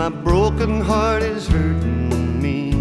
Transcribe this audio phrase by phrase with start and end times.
[0.00, 2.72] My broken heart is hurting me.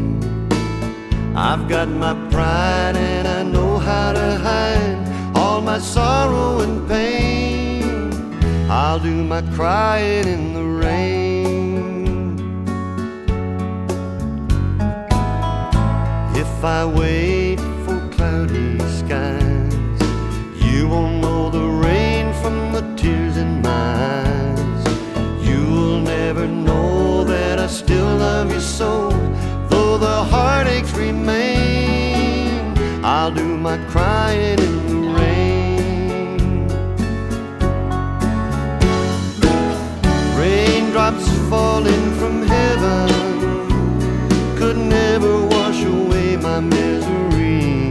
[1.36, 7.84] I've got my pride and I know how to hide all my sorrow and pain.
[8.72, 12.40] I'll do my crying in the rain.
[16.38, 17.39] If I wait
[33.60, 36.68] I'll my crying in the rain.
[40.38, 43.10] Raindrops falling from heaven
[44.58, 47.90] could never wash away my misery.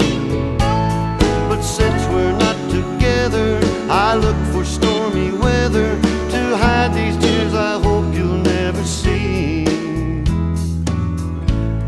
[1.50, 6.00] But since we're not together, I look for stormy weather
[6.30, 9.66] to hide these tears I hope you'll never see.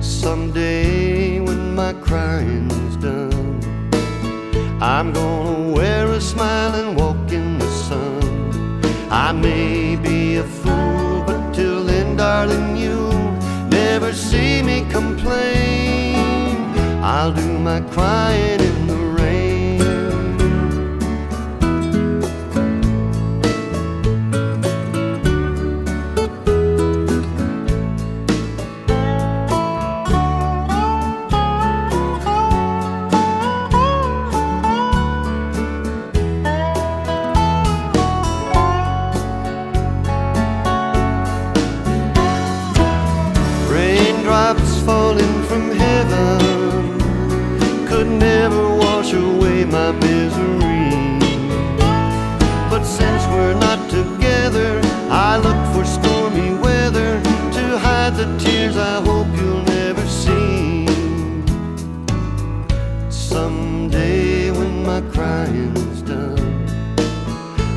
[0.01, 2.80] Someday when my crying's done,
[5.01, 8.83] I'm gonna wear a smile and walk in the sun.
[9.11, 13.33] I may be a fool, but till then, darling, you'll
[13.71, 16.59] never see me complain.
[17.03, 18.90] I'll do my crying in
[53.41, 54.71] we're not together,
[55.29, 57.13] I look for stormy weather
[57.57, 60.87] to hide the tears I hope you'll never see.
[63.09, 66.49] Someday when my crying's done,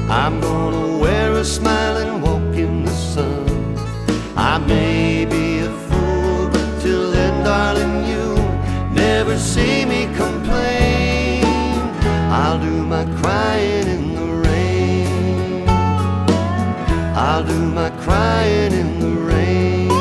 [0.09, 3.45] I'm gonna wear a smile and walk in the sun.
[4.35, 8.27] I may be a fool, but till then, darling, you
[9.03, 10.02] never see me
[17.43, 19.91] I'll do my crying in the rain.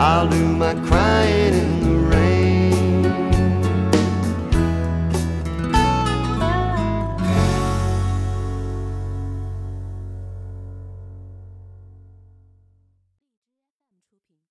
[0.00, 1.01] I'll do my crying